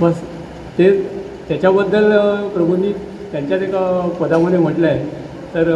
बस 0.00 0.20
ते 0.78 0.90
त्याच्याबद्दल 1.48 2.12
प्रभूंनी 2.54 2.92
त्यांच्याच 3.32 3.62
एका 3.62 3.80
पदामध्ये 4.20 4.58
म्हटलं 4.58 4.86
आहे 4.86 5.04
तर 5.54 5.70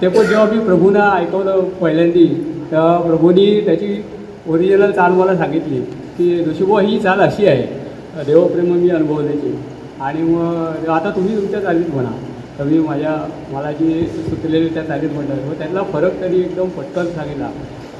ते 0.00 0.08
पण 0.08 0.26
जेव्हा 0.26 0.44
मी 0.52 0.58
प्रभूंना 0.64 1.10
ऐकवलं 1.16 1.64
पहिल्यांदी 1.80 2.26
तेव्हा 2.70 2.96
प्रभूंनी 2.98 3.60
त्याची 3.60 4.02
ओरिजिनल 4.48 4.90
चाल 4.90 5.12
मला 5.12 5.36
सांगितली 5.36 5.80
की 6.18 6.44
ऋषीबो 6.48 6.78
ही 6.78 6.98
चाल 6.98 7.20
अशी 7.20 7.46
आहे 7.46 8.24
देवप्रेम 8.26 8.72
मी 8.72 8.90
अनुभवल्याची 8.90 9.54
आणि 10.00 10.22
मग 10.22 10.88
आता 10.90 11.10
तुम्ही 11.10 11.36
तुमच्या 11.36 11.60
चालीत 11.60 11.90
म्हणा. 11.94 12.10
तर 12.58 12.64
मी 12.64 12.78
माझ्या 12.78 13.12
मला 13.52 13.70
जी 13.72 14.06
सुचलेली 14.06 14.68
त्या 14.74 14.82
चालीत 14.84 15.10
म्हणतात 15.14 15.46
मग 15.46 15.54
त्यातला 15.58 15.82
फरक 15.92 16.18
त्यांनी 16.20 16.40
एकदम 16.40 16.68
पटकन 16.76 17.06
सांगितला 17.14 17.46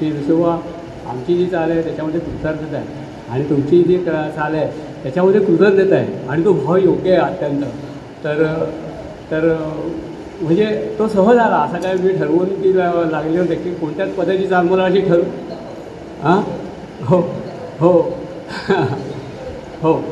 की 0.00 0.10
ऋषीबुवा 0.10 0.56
आमची 1.10 1.36
जी 1.36 1.46
चाल 1.46 1.70
आहे 1.70 1.82
त्याच्यामध्ये 1.82 2.20
कृतार्थता 2.20 2.76
आहे. 2.76 2.86
आणि 3.30 3.48
तुमची 3.50 3.82
जी 3.82 3.98
चाल 3.98 4.54
आहे 4.54 4.66
त्याच्यामध्ये 5.04 5.40
कृतज्ञता 5.40 5.96
आहे 5.96 6.28
आणि 6.28 6.44
तो 6.44 6.52
भाव 6.52 6.76
योग्य 6.76 7.12
आहे 7.12 7.20
अत्यंत. 7.20 7.62
तर 8.24 8.64
तर 9.30 9.56
म्हणजे 10.40 10.94
तो 10.98 11.08
सहज 11.08 11.36
आला. 11.36 11.56
असा 11.56 11.78
काय 11.78 11.94
मी 11.94 12.08
ठरवून 12.08 12.62
की 12.62 12.76
ला- 12.76 13.10
लागले 13.10 13.38
होते 13.38 13.54
की 13.54 13.74
कोणत्याच 13.74 14.08
पद्धतीची 14.08 14.46
चाल 14.46 14.68
मला 14.68 14.84
अशी 14.84 15.00
ठरवू 15.00 15.22
हां? 16.22 16.42
हो 17.04 17.34
हो. 17.80 18.14
हो. 19.82 20.04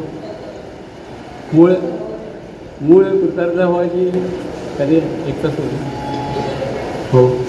मूळ 1.54 1.72
मूळ 2.80 3.04
कृतार्थ 3.04 3.58
व्हायची 3.58 4.10
कधी 4.78 4.96
एकच 4.96 5.44
होती 5.44 5.76
हो. 7.12 7.41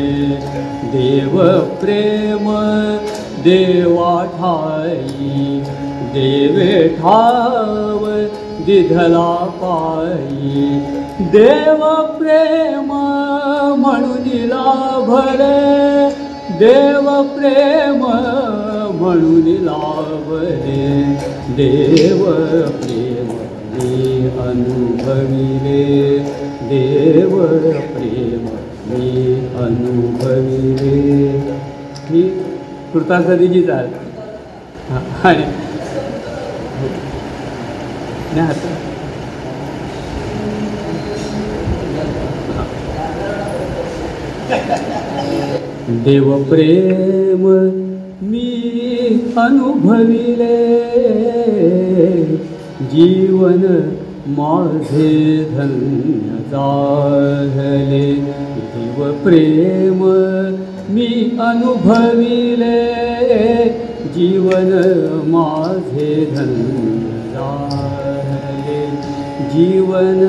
देव 0.93 1.35
प्रेम 1.81 2.47
देवा 3.43 4.15
ठाई 4.31 5.61
देवे 6.13 6.73
ठाव 6.95 8.03
दिधला 8.65 9.29
पायी 9.61 10.65
देव 11.35 11.85
प्रेम 12.17 12.91
म्हणून 13.81 14.27
लाभले 14.49 15.53
देव 16.59 17.09
प्रेम 17.35 18.03
म्हणून 18.99 19.47
लाभले 19.65 20.91
देव 21.55 22.25
प्रेम 22.75 23.31
मी 23.73 24.27
अनुभविले 24.47 25.77
देव 26.61 27.29
प्रेम 27.91 28.45
मी 28.87 29.33
अनुभविले. 29.57 30.95
ही 32.09 32.21
कृतार्थतेची 32.93 33.61
चाल 33.61 33.87
हां 34.89 35.01
आणि 35.29 35.45
नाही 38.35 38.47
आता 38.47 38.75
देव 46.05 46.27
प्रेम 46.49 47.47
मी 48.31 48.47
अनुभविले. 49.37 50.57
जीवन 52.91 53.61
माझे 54.27 55.45
धन्य 55.51 56.37
झाले 56.51 58.13
देव 58.73 59.11
प्रेम 59.23 60.03
मी 60.93 61.07
अनुभविले। 61.41 62.79
जीवन 64.15 64.71
माझे 65.25 66.25
धन्य 66.35 67.09
जीवन 69.53 70.19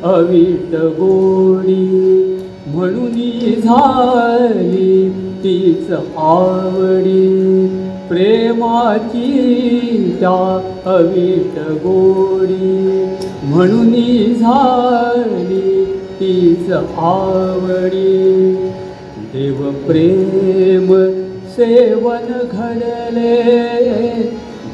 अविट 0.04 0.76
गोडी 1.00 2.31
म्हणून 2.68 3.12
झाली 3.62 5.10
तीच 5.44 5.92
आवडी. 6.18 7.68
प्रेमाची 8.10 9.32
त्या 10.20 10.72
अवीट 10.86 11.60
गोडी. 11.60 13.16
म्हणून 13.44 13.92
झाली 14.34 15.86
तीच 16.20 16.72
आवडी. 16.98 18.56
देव 19.34 19.72
प्रेम 19.88 21.06
सेवन 21.48 22.32
घडले. 22.52 23.44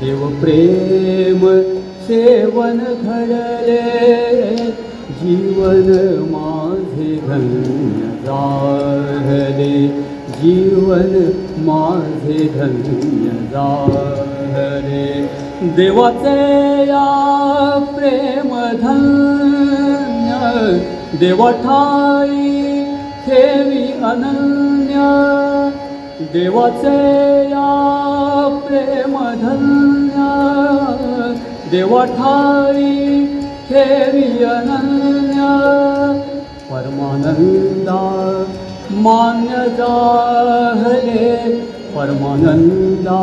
देव 0.01 0.27
प्रेम 0.27 1.61
सेवन 2.07 2.77
घडले. 2.77 4.07
जीवन 5.21 5.93
मा 6.31 6.56
धन्य 7.28 8.10
झाले 8.26 9.72
जीवन 10.34 11.12
माझे 11.64 12.48
धन्य 12.56 13.30
झाले 13.52 15.06
देवाचे 15.76 16.36
या 16.86 17.04
प्रेम 17.96 18.48
धन्य 18.82 20.32
देवठाई 21.18 22.84
ठेवी 23.26 23.86
अनन्य 24.04 25.02
देवाचे 26.32 26.96
या 27.50 27.70
प्रेम 28.66 29.16
धन्य 29.42 30.28
देवठाई 31.70 33.24
ठेवी 33.68 34.44
अनन्य 34.44 35.15
परमानंदा 36.77 38.01
मान्य 39.03 39.61
जाहले 39.77 41.29
परमानंदा 41.93 43.21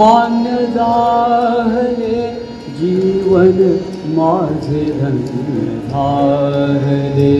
मान्य 0.00 0.64
जाहले 0.74 2.16
जीवन 2.80 3.60
माझे 4.16 4.82
धन्य 4.98 5.78
झाले 5.90 7.32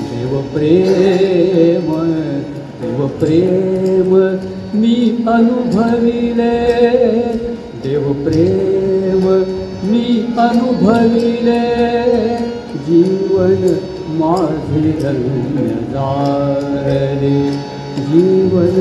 देव 0.00 0.40
प्रेम 0.54 1.92
देव 2.80 3.06
प्रेम 3.20 4.16
मी 4.80 4.96
अनुभविले। 5.28 6.58
देव 7.84 8.12
प्रेम 8.24 9.24
मी 9.90 10.04
अनुभविले। 10.38 11.60
जीवन 12.86 13.91
धन्य 15.00 15.76
झाले 15.92 17.38
जीवन 18.08 18.76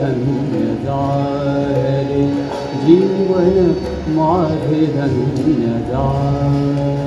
धन्य 0.00 0.74
झाले 0.84 2.22
जीवन 2.84 3.72
धन्य 4.94 5.80
झाले 5.90 6.97